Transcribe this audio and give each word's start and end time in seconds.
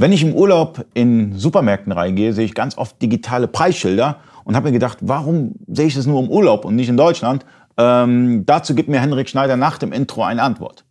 Wenn 0.00 0.12
ich 0.12 0.22
im 0.22 0.32
Urlaub 0.32 0.86
in 0.94 1.34
Supermärkten 1.34 1.92
reingehe, 1.92 2.32
sehe 2.32 2.46
ich 2.46 2.54
ganz 2.54 2.78
oft 2.78 3.02
digitale 3.02 3.46
Preisschilder 3.46 4.16
und 4.44 4.56
habe 4.56 4.68
mir 4.68 4.72
gedacht, 4.72 4.96
warum 5.02 5.56
sehe 5.66 5.88
ich 5.88 5.94
das 5.94 6.06
nur 6.06 6.22
im 6.22 6.30
Urlaub 6.30 6.64
und 6.64 6.74
nicht 6.74 6.88
in 6.88 6.96
Deutschland? 6.96 7.44
Ähm, 7.76 8.44
dazu 8.46 8.74
gibt 8.74 8.88
mir 8.88 8.98
Henrik 8.98 9.28
Schneider 9.28 9.58
nach 9.58 9.76
dem 9.76 9.92
Intro 9.92 10.22
eine 10.22 10.42
Antwort. 10.42 10.86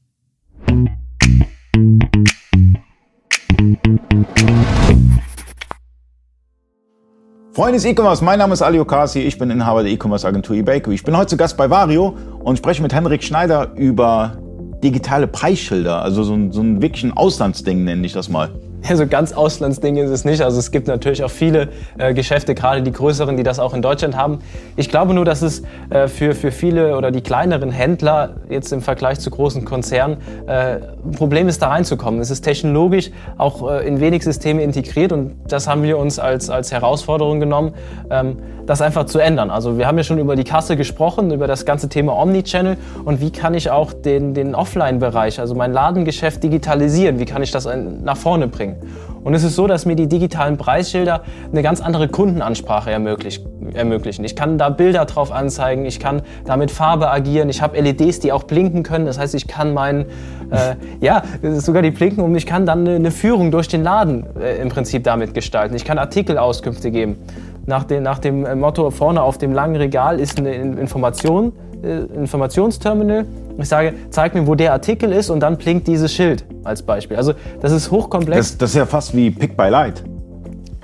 Freunde 7.53 7.77
des 7.77 7.85
E-Commerce, 7.85 8.23
mein 8.23 8.37
Name 8.37 8.53
ist 8.53 8.61
Ali 8.61 8.79
Okasi, 8.79 9.21
ich 9.21 9.39
bin 9.39 9.49
Inhaber 9.49 9.81
der 9.81 9.91
E-Commerce 9.91 10.27
Agentur 10.27 10.55
eBakery. 10.55 10.93
Ich 10.93 11.03
bin 11.03 11.17
heute 11.17 11.29
zu 11.29 11.37
Gast 11.37 11.57
bei 11.57 11.67
Vario 11.67 12.15
und 12.43 12.59
spreche 12.59 12.83
mit 12.83 12.93
Henrik 12.93 13.23
Schneider 13.23 13.71
über 13.73 14.37
digitale 14.83 15.25
Preisschilder, 15.25 15.99
also 16.03 16.21
so 16.21 16.35
ein, 16.35 16.51
so 16.51 16.61
ein 16.61 16.79
wirklich 16.83 17.11
Auslandsding 17.17 17.83
nenne 17.83 18.05
ich 18.05 18.13
das 18.13 18.29
mal. 18.29 18.51
Ja, 18.87 18.95
so 18.95 19.05
ganz 19.05 19.33
Auslandsding 19.33 19.97
ist 19.97 20.09
es 20.09 20.23
nicht. 20.23 20.41
Also 20.41 20.57
es 20.57 20.71
gibt 20.71 20.87
natürlich 20.87 21.23
auch 21.23 21.29
viele 21.29 21.67
äh, 21.97 22.13
Geschäfte, 22.13 22.55
gerade 22.55 22.81
die 22.81 22.91
größeren, 22.91 23.35
die 23.35 23.43
das 23.43 23.59
auch 23.59 23.73
in 23.73 23.81
Deutschland 23.81 24.15
haben. 24.15 24.39
Ich 24.77 24.89
glaube 24.89 25.13
nur, 25.13 25.25
dass 25.25 25.41
es 25.41 25.63
äh, 25.89 26.07
für, 26.07 26.33
für 26.33 26.51
viele 26.51 26.97
oder 26.97 27.11
die 27.11 27.21
kleineren 27.21 27.71
Händler 27.71 28.35
jetzt 28.49 28.71
im 28.71 28.81
Vergleich 28.81 29.19
zu 29.19 29.29
großen 29.31 29.65
Konzernen 29.65 30.17
äh, 30.47 30.77
ein 31.05 31.11
Problem 31.15 31.49
ist, 31.49 31.61
da 31.61 31.67
reinzukommen. 31.67 32.21
Es 32.21 32.31
ist 32.31 32.41
technologisch 32.41 33.11
auch 33.37 33.69
äh, 33.69 33.85
in 33.85 33.99
wenig 33.99 34.23
Systeme 34.23 34.63
integriert 34.63 35.11
und 35.11 35.35
das 35.47 35.67
haben 35.67 35.83
wir 35.83 35.97
uns 35.97 36.17
als, 36.17 36.49
als 36.49 36.71
Herausforderung 36.71 37.41
genommen, 37.41 37.73
ähm, 38.09 38.37
das 38.65 38.81
einfach 38.81 39.05
zu 39.05 39.19
ändern. 39.19 39.49
Also 39.49 39.77
wir 39.77 39.87
haben 39.87 39.97
ja 39.97 40.03
schon 40.03 40.19
über 40.19 40.35
die 40.35 40.43
Kasse 40.43 40.77
gesprochen, 40.77 41.31
über 41.31 41.47
das 41.47 41.65
ganze 41.65 41.89
Thema 41.89 42.15
Omnichannel 42.15 42.77
und 43.03 43.19
wie 43.19 43.31
kann 43.31 43.55
ich 43.55 43.71
auch 43.71 43.93
den, 43.93 44.33
den 44.33 44.55
Offline-Bereich, 44.55 45.39
also 45.39 45.53
mein 45.55 45.73
Ladengeschäft 45.73 46.43
digitalisieren, 46.43 47.19
wie 47.19 47.25
kann 47.25 47.41
ich 47.41 47.51
das 47.51 47.67
nach 48.03 48.17
vorne 48.17 48.47
bringen 48.47 48.68
bringen. 48.75 49.19
Und 49.23 49.33
es 49.33 49.43
ist 49.43 49.55
so, 49.55 49.67
dass 49.67 49.85
mir 49.85 49.95
die 49.95 50.07
digitalen 50.07 50.57
Preisschilder 50.57 51.23
eine 51.51 51.61
ganz 51.61 51.81
andere 51.81 52.07
Kundenansprache 52.07 52.91
ermöglichen. 52.91 54.23
Ich 54.23 54.35
kann 54.35 54.57
da 54.57 54.69
Bilder 54.69 55.05
drauf 55.05 55.31
anzeigen, 55.31 55.85
ich 55.85 55.99
kann 55.99 56.21
da 56.45 56.55
mit 56.55 56.71
Farbe 56.71 57.11
agieren, 57.11 57.49
ich 57.49 57.61
habe 57.61 57.79
LEDs, 57.79 58.19
die 58.19 58.31
auch 58.31 58.43
blinken 58.43 58.83
können. 58.83 59.05
Das 59.05 59.19
heißt, 59.19 59.35
ich 59.35 59.47
kann 59.47 59.73
meinen, 59.73 60.05
äh, 60.51 60.75
ja, 61.01 61.23
sogar 61.41 61.81
die 61.81 61.91
blinken 61.91 62.23
und 62.23 62.33
ich 62.35 62.45
kann 62.45 62.65
dann 62.65 62.87
eine, 62.87 62.95
eine 62.95 63.11
Führung 63.11 63.51
durch 63.51 63.67
den 63.67 63.83
Laden 63.83 64.25
äh, 64.39 64.61
im 64.61 64.69
Prinzip 64.69 65.03
damit 65.03 65.33
gestalten. 65.33 65.75
Ich 65.75 65.83
kann 65.83 65.97
Artikelauskünfte 65.97 66.89
geben. 66.89 67.17
Nach 67.65 67.83
dem, 67.83 68.03
nach 68.03 68.19
dem 68.19 68.59
Motto 68.59 68.89
vorne 68.89 69.21
auf 69.21 69.37
dem 69.37 69.53
langen 69.53 69.75
Regal 69.75 70.19
ist 70.19 70.39
eine 70.39 70.53
Information, 70.53 71.51
äh, 71.83 71.99
Informationsterminal 72.15 73.25
ich 73.63 73.69
sage, 73.69 73.93
zeig 74.09 74.33
mir, 74.33 74.47
wo 74.47 74.55
der 74.55 74.73
Artikel 74.73 75.11
ist 75.11 75.29
und 75.29 75.39
dann 75.41 75.57
blinkt 75.57 75.87
dieses 75.87 76.13
Schild 76.13 76.45
als 76.63 76.81
Beispiel. 76.83 77.17
Also 77.17 77.33
das 77.61 77.71
ist 77.71 77.91
hochkomplex. 77.91 78.51
Das, 78.51 78.57
das 78.57 78.69
ist 78.71 78.75
ja 78.75 78.85
fast 78.85 79.15
wie 79.15 79.31
Pick 79.31 79.57
by 79.57 79.69
Light. 79.69 80.03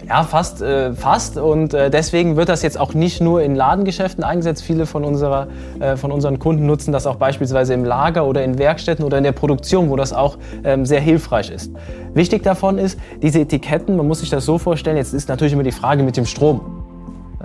Ja, 0.08 0.24
fast, 0.24 0.62
äh, 0.62 0.94
fast. 0.94 1.38
Und 1.38 1.74
äh, 1.74 1.90
deswegen 1.90 2.36
wird 2.36 2.50
das 2.50 2.62
jetzt 2.62 2.80
auch 2.80 2.94
nicht 2.94 3.22
nur 3.22 3.42
in 3.42 3.56
Ladengeschäften 3.56 4.24
eingesetzt. 4.24 4.62
Viele 4.64 4.86
von, 4.86 5.04
unserer, 5.04 5.48
äh, 5.80 5.96
von 5.96 6.12
unseren 6.12 6.38
Kunden 6.38 6.68
nutzen 6.68 6.92
das 6.92 7.08
auch 7.08 7.16
beispielsweise 7.16 7.74
im 7.74 7.84
Lager 7.84 8.26
oder 8.26 8.44
in 8.44 8.60
Werkstätten 8.60 9.04
oder 9.04 9.18
in 9.18 9.24
der 9.24 9.32
Produktion, 9.32 9.90
wo 9.90 9.96
das 9.96 10.14
auch 10.14 10.38
ähm, 10.64 10.86
sehr 10.86 11.02
hilfreich 11.02 11.50
ist. 11.50 11.72
Wichtig 12.14 12.44
davon 12.44 12.78
ist, 12.78 13.00
diese 13.22 13.40
Etiketten, 13.40 13.98
man 13.98 14.08
muss 14.08 14.20
sich 14.20 14.30
das 14.30 14.46
so 14.46 14.60
vorstellen, 14.60 14.98
jetzt 14.98 15.14
ist 15.14 15.28
natürlich 15.28 15.54
immer 15.54 15.64
die 15.64 15.72
Frage 15.72 16.04
mit 16.04 16.18
dem 16.18 16.26
Strom. 16.26 16.75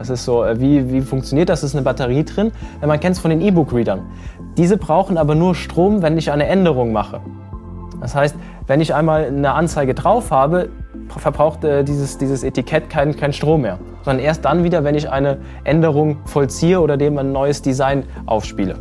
Das 0.01 0.09
ist 0.09 0.25
so, 0.25 0.45
äh, 0.45 0.59
wie, 0.59 0.91
wie 0.91 1.03
funktioniert 1.03 1.51
das? 1.51 1.62
Ist 1.62 1.75
eine 1.75 1.83
Batterie 1.83 2.25
drin? 2.25 2.53
Man 2.81 2.98
kennt 3.01 3.17
es 3.17 3.20
von 3.20 3.31
den 3.31 3.43
E-Book-Readern. 3.43 4.01
Diese 4.56 4.79
brauchen 4.79 5.19
aber 5.19 5.34
nur 5.34 5.55
Strom, 5.55 6.01
wenn 6.01 6.17
ich 6.17 6.33
eine 6.33 6.47
Änderung 6.47 6.91
mache. 6.91 7.20
Das 8.01 8.15
heißt, 8.15 8.34
wenn 8.67 8.81
ich 8.81 8.95
einmal 8.95 9.27
eine 9.27 9.53
Anzeige 9.53 9.93
drauf 9.93 10.31
habe, 10.31 10.71
verbraucht 11.09 11.65
äh, 11.65 11.84
dieses, 11.84 12.17
dieses 12.17 12.45
Etikett 12.45 12.89
keinen 12.89 13.15
kein 13.15 13.34
Strom 13.34 13.61
mehr, 13.61 13.78
sondern 14.03 14.25
erst 14.25 14.47
dann 14.47 14.65
wieder, 14.65 14.84
wenn 14.84 14.95
ich 14.95 15.11
eine 15.11 15.37
Änderung 15.65 16.17
vollziehe 16.25 16.81
oder 16.81 16.97
dem 16.97 17.19
ein 17.19 17.33
neues 17.33 17.61
Design 17.61 18.05
aufspiele. 18.25 18.77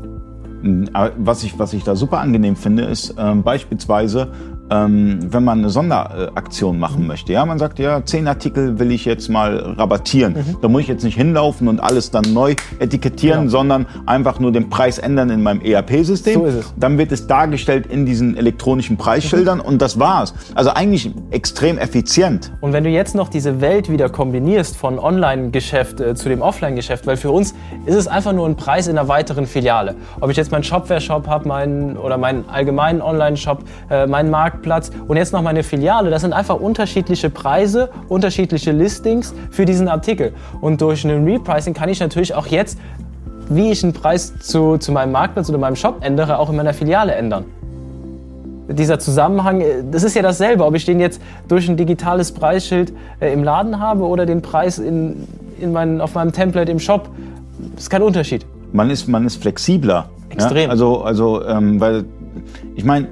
Was 1.17 1.43
ich, 1.43 1.59
was 1.59 1.73
ich 1.73 1.83
da 1.83 1.97
super 1.97 2.19
angenehm 2.19 2.55
finde, 2.55 2.83
ist 2.83 3.15
äh, 3.17 3.35
beispielsweise, 3.35 4.31
ähm, 4.69 5.19
wenn 5.31 5.43
man 5.43 5.59
eine 5.59 5.69
Sonderaktion 5.69 6.79
machen 6.79 7.07
möchte. 7.07 7.33
Ja, 7.33 7.45
man 7.45 7.59
sagt, 7.59 7.79
ja, 7.79 8.03
zehn 8.05 8.27
Artikel 8.27 8.79
will 8.79 8.91
ich 8.91 9.05
jetzt 9.05 9.29
mal 9.29 9.57
rabattieren. 9.77 10.33
Mhm. 10.33 10.57
Da 10.61 10.67
muss 10.67 10.81
ich 10.81 10.87
jetzt 10.87 11.03
nicht 11.03 11.17
hinlaufen 11.17 11.67
und 11.67 11.79
alles 11.79 12.11
dann 12.11 12.33
neu 12.33 12.55
etikettieren, 12.79 13.41
genau. 13.41 13.51
sondern 13.51 13.85
einfach 14.05 14.39
nur 14.39 14.51
den 14.51 14.69
Preis 14.69 14.97
ändern 14.97 15.29
in 15.29 15.41
meinem 15.41 15.61
ERP-System. 15.61 16.33
So 16.33 16.45
ist 16.45 16.55
es. 16.55 16.73
Dann 16.77 16.97
wird 16.97 17.11
es 17.11 17.27
dargestellt 17.27 17.87
in 17.87 18.05
diesen 18.05 18.37
elektronischen 18.37 18.97
Preisschildern 18.97 19.59
mhm. 19.59 19.65
und 19.65 19.81
das 19.81 19.99
war's. 19.99 20.33
Also 20.55 20.71
eigentlich 20.71 21.11
extrem 21.31 21.77
effizient. 21.77 22.51
Und 22.61 22.73
wenn 22.73 22.83
du 22.83 22.89
jetzt 22.89 23.15
noch 23.15 23.29
diese 23.29 23.61
Welt 23.61 23.89
wieder 23.89 24.09
kombinierst 24.09 24.77
von 24.77 24.99
Online-Geschäft 24.99 25.99
äh, 25.99 26.15
zu 26.15 26.29
dem 26.29 26.41
Offline-Geschäft, 26.41 27.07
weil 27.07 27.17
für 27.17 27.31
uns 27.31 27.53
ist 27.85 27.95
es 27.95 28.07
einfach 28.07 28.33
nur 28.33 28.47
ein 28.47 28.55
Preis 28.55 28.87
in 28.87 28.97
einer 28.97 29.07
weiteren 29.07 29.45
Filiale. 29.45 29.95
Ob 30.19 30.29
ich 30.29 30.37
jetzt 30.37 30.51
meinen 30.51 30.63
Shopware-Shop 30.63 31.27
habe, 31.27 31.47
meinen 31.47 31.97
oder 31.97 32.17
meinen 32.17 32.47
allgemeinen 32.49 33.01
Online-Shop, 33.01 33.63
äh, 33.89 34.07
meinen 34.07 34.29
Markt 34.29 34.58
Marktplatz 34.59 34.91
und 35.07 35.17
jetzt 35.17 35.33
noch 35.33 35.41
meine 35.41 35.63
Filiale. 35.63 36.09
Das 36.09 36.21
sind 36.21 36.33
einfach 36.33 36.59
unterschiedliche 36.59 37.29
Preise, 37.29 37.89
unterschiedliche 38.07 38.71
Listings 38.71 39.33
für 39.51 39.65
diesen 39.65 39.87
Artikel. 39.87 40.33
Und 40.61 40.81
durch 40.81 41.05
ein 41.05 41.23
Repricing 41.23 41.73
kann 41.73 41.89
ich 41.89 41.99
natürlich 41.99 42.33
auch 42.33 42.47
jetzt, 42.47 42.77
wie 43.49 43.71
ich 43.71 43.83
einen 43.83 43.93
Preis 43.93 44.37
zu, 44.39 44.77
zu 44.77 44.91
meinem 44.91 45.11
Marktplatz 45.11 45.49
oder 45.49 45.57
meinem 45.57 45.75
Shop 45.75 45.97
ändere, 46.01 46.37
auch 46.37 46.49
in 46.49 46.55
meiner 46.55 46.73
Filiale 46.73 47.13
ändern 47.13 47.45
dieser 48.71 48.99
Zusammenhang, 48.99 49.63
das 49.89 50.03
ist 50.03 50.15
ja 50.15 50.21
dasselbe, 50.21 50.63
ob 50.63 50.75
ich 50.75 50.85
den 50.85 50.99
jetzt 50.99 51.19
durch 51.47 51.67
ein 51.67 51.75
digitales 51.75 52.31
Preisschild 52.31 52.93
äh, 53.19 53.33
im 53.33 53.43
Laden 53.43 53.79
habe 53.79 54.03
oder 54.03 54.27
den 54.27 54.43
Preis 54.43 54.77
in, 54.77 55.27
in 55.59 55.71
mein, 55.71 55.99
auf 55.99 56.13
meinem 56.13 56.31
Template 56.31 56.71
im 56.71 56.77
Shop. 56.77 57.09
Das 57.73 57.85
ist 57.85 57.89
kein 57.89 58.03
Unterschied. 58.03 58.45
Man 58.71 58.91
ist, 58.91 59.07
man 59.07 59.25
ist 59.25 59.41
flexibler. 59.41 60.11
Extrem. 60.29 60.65
Ja? 60.65 60.69
Also, 60.69 61.01
also 61.01 61.43
ähm, 61.47 61.81
weil 61.81 62.05
ich 62.75 62.85
meine, 62.85 63.07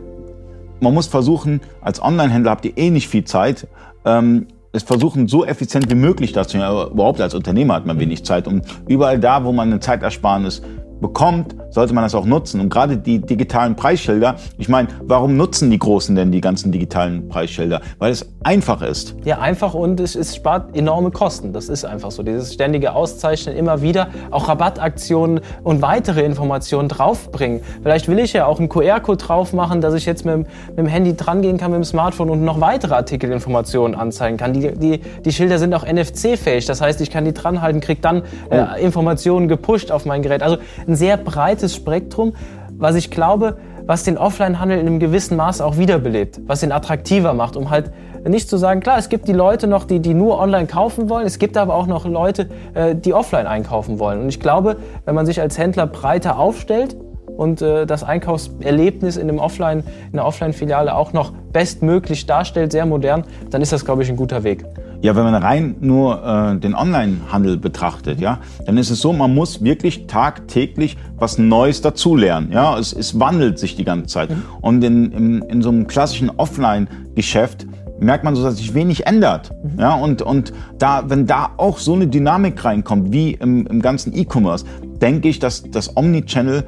man 0.79 0.93
muss 0.93 1.07
versuchen, 1.07 1.61
als 1.81 2.01
Online-Händler 2.01 2.51
habt 2.51 2.65
ihr 2.65 2.77
eh 2.77 2.89
nicht 2.89 3.07
viel 3.07 3.23
Zeit, 3.23 3.67
ähm, 4.05 4.47
es 4.73 4.83
versuchen, 4.83 5.27
so 5.27 5.45
effizient 5.45 5.89
wie 5.89 5.95
möglich 5.95 6.33
dazu. 6.33 6.57
Überhaupt 6.57 7.19
als 7.21 7.33
Unternehmer 7.33 7.73
hat 7.73 7.85
man 7.85 7.99
wenig 7.99 8.23
Zeit. 8.25 8.47
Und 8.47 8.63
überall 8.88 9.19
da, 9.19 9.43
wo 9.43 9.51
man 9.51 9.69
eine 9.71 9.79
Zeitersparnis 9.79 10.61
bekommt, 11.00 11.56
sollte 11.69 11.94
man 11.94 12.03
das 12.03 12.16
auch 12.16 12.25
nutzen. 12.25 12.62
Und 12.62 12.69
gerade 12.69 12.97
die 12.97 13.19
digitalen 13.19 13.75
Preisschilder, 13.75 14.35
ich 14.58 14.69
meine, 14.69 14.90
warum 15.02 15.38
nutzen 15.38 15.69
die 15.69 15.80
Großen 15.80 16.16
denn 16.16 16.31
die 16.31 16.41
ganzen 16.41 16.72
digitalen 16.72 17.28
Preisschilder? 17.28 17.81
Weil 18.00 18.12
es 18.12 18.28
einfach 18.44 18.81
ist. 18.81 19.16
Ja, 19.25 19.40
einfach 19.40 19.74
und 19.74 20.00
es, 20.00 20.16
es 20.16 20.36
spart 20.36 20.75
enorme 20.75 21.12
Kosten. 21.12 21.53
Das 21.53 21.69
ist 21.69 21.86
einfach 21.86 22.12
so. 22.12 22.24
Dieses 22.24 22.53
ständige 22.53 22.94
Auszeichnen 22.94 23.56
immer 23.56 23.81
wieder, 23.81 24.07
auch 24.31 24.47
Rabattaktionen 24.47 25.41
und 25.63 25.81
weitere 25.81 26.24
Informationen 26.24 26.90
draufbringen. 26.90 27.62
Vielleicht 27.84 28.07
will 28.07 28.19
ich 28.19 28.34
ja 28.34 28.46
auch 28.46 28.59
einen 28.59 28.69
QR-Code 28.69 29.24
drauf 29.24 29.53
machen, 29.53 29.81
dass 29.81 29.94
ich 29.94 30.06
jetzt 30.06 30.25
mit, 30.25 30.38
mit, 30.38 30.47
dem 30.78 30.88
Handy 30.88 31.16
drangehen 31.16 31.57
kann, 31.57 31.72
mit 31.72 31.78
dem 31.78 31.84
Smartphone 31.84 32.30
und 32.30 32.44
noch 32.44 32.62
weitere 32.62 32.96
Artikelinformationen 32.96 33.96
anzeigen 33.96 34.38
kann. 34.38 34.53
Die, 34.53 34.72
die, 34.74 35.02
die 35.24 35.31
Schilder 35.31 35.59
sind 35.59 35.74
auch 35.74 35.86
NFC-fähig. 35.86 36.66
Das 36.66 36.81
heißt, 36.81 37.02
ich 37.02 37.12
kann 37.12 37.25
die 37.25 37.34
dranhalten, 37.34 37.81
kriege 37.81 38.02
dann 38.02 38.24
äh, 38.50 38.62
oh. 38.62 38.78
Informationen 38.80 39.47
gepusht 39.47 39.91
auf 39.91 40.06
mein 40.06 40.22
Gerät. 40.22 40.41
Also 40.41 40.57
ein 40.88 40.96
sehr 40.96 41.18
breites 41.18 41.75
Spektrum, 41.75 42.34
was 42.72 42.96
ich 42.96 43.12
glaube, 43.12 43.58
was 43.86 44.03
den 44.03 44.18
Offline-Handel 44.18 44.80
in 44.80 44.88
einem 44.88 45.00
gewissen 45.00 45.38
Maß 45.38 45.62
auch 45.62 45.78
wiederbelebt, 45.78 46.42
was 46.46 46.62
ihn 46.62 46.72
attraktiver 46.72 47.34
macht, 47.34 47.56
um 47.56 47.70
halt 47.70 47.92
nicht 48.28 48.50
zu 48.50 48.58
sagen, 48.58 48.81
klar, 48.81 48.98
es 48.98 49.09
gibt 49.09 49.28
die 49.28 49.34
Leute 49.34 49.68
noch, 49.68 49.86
die, 49.86 50.00
die 50.00 50.14
nur 50.14 50.40
online 50.40 50.68
kaufen 50.68 51.09
wollen, 51.09 51.25
es 51.25 51.40
gibt 51.40 51.56
aber 51.56 51.74
auch 51.74 51.88
noch 51.88 52.06
Leute, 52.06 52.50
äh, 52.74 52.96
die 52.96 53.14
offline 53.14 53.48
einkaufen 53.48 54.00
wollen. 54.00 54.22
Und 54.22 54.30
ich 54.30 54.40
glaube, 54.40 54.78
wenn 55.06 55.16
man 55.16 55.25
sich 55.25 55.40
als 55.40 55.58
Händler 55.58 55.88
breiter 55.88 56.38
aufstellt 56.38 56.98
und 57.38 57.62
äh, 57.62 57.86
das 57.86 58.03
Einkaufserlebnis 58.03 59.16
in, 59.16 59.30
einem 59.30 59.40
Offline, 59.40 59.84
in 60.12 60.20
einer 60.20 60.28
Offline-Filiale 60.28 60.96
auch 60.96 61.14
noch 61.14 61.31
bestmöglich 61.53 62.25
darstellt, 62.25 62.72
sehr 62.72 62.86
modern, 62.86 63.24
dann 63.50 63.62
ist 63.62 63.72
das, 63.72 63.86
glaube 63.86 64.03
ich, 64.03 64.09
ein 64.09 64.18
guter 64.18 64.44
Weg. 64.44 64.66
Ja, 65.01 65.16
wenn 65.16 65.24
man 65.24 65.36
rein 65.36 65.75
nur 65.80 66.24
äh, 66.25 66.60
den 66.60 66.74
Online-Handel 66.74 67.57
betrachtet, 67.57 68.19
ja, 68.19 68.39
dann 68.66 68.78
ist 68.78 68.89
es 68.89 69.00
so, 69.00 69.13
man 69.13 69.34
muss 69.36 69.63
wirklich 69.63 70.07
tagtäglich 70.07 70.98
was 71.18 71.38
Neues 71.38 71.81
dazulernen. 71.81 72.51
Ja, 72.51 72.78
es, 72.80 72.94
es 72.94 73.19
wandelt 73.19 73.60
sich 73.60 73.75
die 73.75 73.83
ganze 73.83 74.07
Zeit. 74.07 74.31
Mhm. 74.31 74.44
Und 74.60 74.83
in, 74.83 75.12
in, 75.12 75.42
in 75.44 75.62
so 75.62 75.69
einem 75.69 75.86
klassischen 75.86 76.31
Offline-Geschäft 76.31 77.68
merkt 78.00 78.24
man 78.24 78.36
so, 78.36 78.44
dass 78.44 78.57
sich 78.57 78.74
wenig 78.74 79.06
ändert. 79.06 79.51
Mhm. 79.63 79.80
Ja, 79.80 79.95
und, 79.95 80.24
und 80.24 80.51
da, 80.80 81.04
wenn 81.07 81.28
da 81.28 81.51
auch 81.57 81.78
so 81.78 81.94
eine 81.94 82.07
Dynamik 82.07 82.63
reinkommt, 82.66 83.12
wie 83.12 83.33
im, 83.33 83.68
im 83.68 83.81
ganzen 83.81 84.16
E-Commerce, 84.16 84.66
denke 85.01 85.28
ich, 85.28 85.38
dass 85.40 85.63
das 85.69 85.95
Omnichannel 85.95 86.63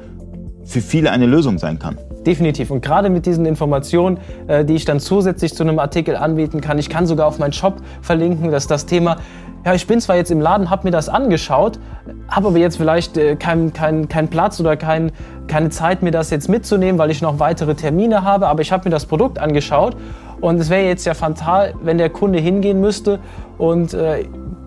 für 0.70 0.80
viele 0.80 1.10
eine 1.10 1.26
Lösung 1.26 1.58
sein 1.58 1.78
kann. 1.78 1.98
Definitiv. 2.24 2.70
Und 2.70 2.82
gerade 2.82 3.10
mit 3.10 3.26
diesen 3.26 3.44
Informationen, 3.44 4.18
äh, 4.46 4.64
die 4.64 4.74
ich 4.74 4.84
dann 4.84 5.00
zusätzlich 5.00 5.54
zu 5.54 5.62
einem 5.62 5.78
Artikel 5.78 6.16
anbieten 6.16 6.60
kann, 6.60 6.78
ich 6.78 6.88
kann 6.88 7.06
sogar 7.06 7.26
auf 7.26 7.38
meinen 7.38 7.52
Shop 7.52 7.76
verlinken, 8.02 8.50
dass 8.50 8.66
das 8.66 8.86
Thema, 8.86 9.16
ja, 9.64 9.74
ich 9.74 9.86
bin 9.86 10.00
zwar 10.00 10.16
jetzt 10.16 10.30
im 10.30 10.40
Laden, 10.40 10.70
habe 10.70 10.84
mir 10.84 10.90
das 10.90 11.08
angeschaut, 11.08 11.80
habe 12.28 12.48
aber 12.48 12.58
jetzt 12.58 12.76
vielleicht 12.76 13.16
äh, 13.16 13.36
keinen 13.36 13.72
kein, 13.72 14.08
kein 14.08 14.28
Platz 14.28 14.60
oder 14.60 14.76
kein, 14.76 15.12
keine 15.48 15.70
Zeit, 15.70 16.02
mir 16.02 16.12
das 16.12 16.30
jetzt 16.30 16.48
mitzunehmen, 16.48 16.98
weil 16.98 17.10
ich 17.10 17.20
noch 17.20 17.38
weitere 17.40 17.74
Termine 17.74 18.22
habe, 18.22 18.46
aber 18.46 18.62
ich 18.62 18.70
habe 18.70 18.88
mir 18.88 18.90
das 18.90 19.06
Produkt 19.06 19.38
angeschaut 19.38 19.96
Und 20.40 20.58
es 20.60 20.70
wäre 20.70 20.86
jetzt 20.86 21.04
ja 21.04 21.14
fatal, 21.14 21.74
wenn 21.82 21.98
der 21.98 22.10
Kunde 22.10 22.38
hingehen 22.38 22.80
müsste 22.80 23.18
und 23.58 23.92
äh, 23.92 24.24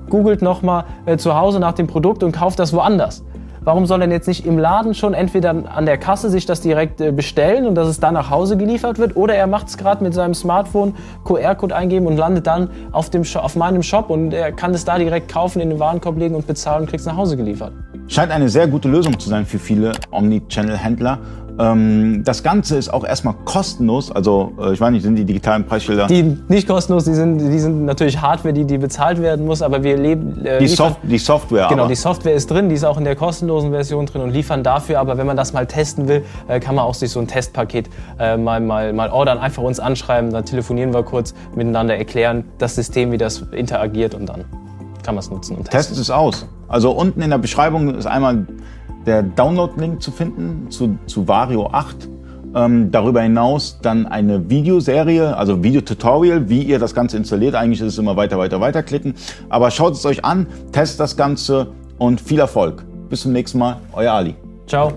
googelt 0.10 0.42
nochmal 0.42 0.86
äh, 1.06 1.18
zu 1.18 1.36
Hause 1.36 1.60
nach 1.60 1.74
dem 1.74 1.88
Produkt 1.88 2.24
und 2.24 2.32
kauft 2.32 2.60
das 2.60 2.74
woanders. 2.74 3.24
Warum 3.66 3.86
soll 3.86 4.02
er 4.02 4.10
jetzt 4.10 4.28
nicht 4.28 4.46
im 4.46 4.58
Laden 4.58 4.94
schon 4.94 5.14
entweder 5.14 5.56
an 5.74 5.86
der 5.86 5.98
Kasse 5.98 6.30
sich 6.30 6.46
das 6.46 6.60
direkt 6.60 7.00
äh, 7.00 7.14
bestellen 7.14 7.66
und 7.66 7.76
dass 7.76 7.88
es 7.88 8.00
dann 8.00 8.14
nach 8.14 8.30
Hause 8.30 8.58
geliefert 8.58 9.00
wird 9.00 9.16
oder 9.16 9.36
er 9.36 9.48
macht 9.48 9.70
es 9.70 9.78
gerade 9.78 10.04
mit 10.04 10.14
seinem 10.14 10.34
Smartphone, 10.34 10.96
QR-Code 11.24 11.74
eingeben 11.74 12.06
und 12.06 12.18
landet 12.18 12.46
dann 12.46 12.70
auf, 12.92 13.10
dem 13.10 13.24
auf 13.36 13.56
meinem 13.56 13.82
Shop 13.82 14.10
und 14.10 14.34
er 14.34 14.52
kann 14.52 14.74
es 14.74 14.84
da 14.84 14.98
direkt 14.98 15.32
kaufen, 15.32 15.62
in 15.62 15.70
den 15.70 15.80
Warenkorb 15.80 16.18
legen 16.18 16.36
und 16.36 16.46
bezahlen 16.46 16.82
und 16.82 16.90
kriegt 16.90 17.00
es 17.00 17.06
nach 17.06 17.16
Hause 17.16 17.38
geliefert. 17.38 17.72
Scheint 18.08 18.32
eine 18.32 18.50
sehr 18.50 18.68
gute 18.68 18.90
Lösung 18.90 19.18
zu 19.18 19.30
sein 19.30 19.46
für 19.46 19.60
viele 19.60 19.94
Omnichannel-Händler. 20.12 21.20
Ähm, 21.60 22.24
das 22.24 22.42
Ganze 22.42 22.78
ist 22.78 22.92
auch 22.92 23.04
erstmal 23.04 23.36
kostenlos. 23.46 24.12
Also 24.12 24.54
äh, 24.60 24.74
ich 24.74 24.82
weiß 24.82 24.92
nicht, 24.92 25.04
sind 25.04 25.16
die 25.16 25.26
digitalen 25.26 25.66
Preisschilder? 25.66 26.08
Die 26.08 26.38
nicht 26.48 26.68
kostenlos, 26.68 27.06
die 27.06 27.14
sind, 27.14 27.38
die 27.38 27.60
sind 27.60 27.86
natürlich 27.86 28.20
Hardware, 28.20 28.54
die, 28.54 28.66
die 28.66 28.78
bezahlt 28.78 29.22
werden 29.22 29.46
muss, 29.46 29.62
aber 29.62 29.84
wir 29.84 29.98
leben. 29.98 30.44
Äh, 30.46 30.60
die, 30.60 30.68
Soft 30.68 30.98
die 31.04 31.18
Software. 31.18 31.68
Genau, 31.70 31.84
aber. 31.84 31.90
die 31.90 31.96
Software 31.96 32.34
ist 32.34 32.50
drin, 32.50 32.70
die 32.70 32.76
ist 32.76 32.84
auch 32.84 32.98
in 32.98 33.04
der 33.04 33.16
kostenlosen 33.16 33.72
Version 33.72 34.06
drin 34.06 34.22
und 34.22 34.32
liefern 34.32 34.64
dafür. 34.64 35.00
Aber 35.00 35.18
wenn 35.18 35.28
man 35.28 35.38
das 35.38 35.54
mal 35.54 35.68
testen 35.68 36.08
will, 36.08 36.24
äh, 36.48 36.60
kann 36.60 36.76
man 36.76 36.86
auch 36.86 36.96
sich 36.96 37.12
so 37.12 37.20
ein 37.20 37.28
Testpaket 37.28 37.90
äh, 38.20 38.36
mal, 38.38 38.60
mal, 38.60 38.94
mal 38.94 39.12
ordern, 39.12 39.38
einfach 39.38 39.64
uns 39.64 39.80
anschreiben, 39.80 40.32
dann 40.32 40.46
telefonieren 40.46 40.94
wir 40.94 41.04
kurz 41.04 41.34
miteinander, 41.56 41.96
erklären 41.96 42.46
das 42.58 42.76
System, 42.76 43.12
wie 43.12 43.18
das 43.18 43.44
interagiert 43.52 44.16
und 44.16 44.28
dann 44.28 44.46
kann 45.04 45.16
man 45.16 45.20
es 45.20 45.30
nutzen 45.30 45.58
und 45.58 45.66
testen. 45.66 45.80
Testet 45.80 45.98
es 46.00 46.10
aus. 46.10 46.48
Also 46.68 46.92
unten 46.92 47.22
in 47.22 47.30
der 47.30 47.38
Beschreibung 47.38 47.94
ist 47.94 48.06
einmal 48.08 48.48
der 49.06 49.24
Download-Link 49.24 50.02
zu 50.02 50.12
finden 50.12 50.70
zu, 50.70 50.98
zu 51.06 51.28
Vario 51.28 51.68
8. 51.68 52.10
Ähm, 52.56 52.92
darüber 52.92 53.22
hinaus 53.22 53.80
dann 53.82 54.06
eine 54.06 54.50
Videoserie, 54.50 55.36
also 55.36 55.64
Videotutorial, 55.64 56.50
wie 56.50 56.62
ihr 56.62 56.78
das 56.78 56.94
Ganze 56.94 57.18
installiert. 57.18 57.56
Eigentlich 57.56 57.82
ist 57.82 57.94
es 57.94 57.98
immer 57.98 58.16
weiter, 58.16 58.38
weiter, 58.38 58.62
weiter 58.62 58.84
klicken. 58.84 59.16
Aber 59.50 59.72
schaut 59.72 59.94
es 59.94 60.06
euch 60.06 60.24
an, 60.24 60.46
testet 60.72 61.00
das 61.00 61.18
Ganze 61.18 61.72
und 61.98 62.22
viel 62.22 62.40
Erfolg. 62.40 62.86
Bis 63.10 63.22
zum 63.22 63.32
nächsten 63.32 63.58
Mal, 63.58 63.78
euer 63.94 64.14
Ali. 64.14 64.36
Ciao. 64.68 64.94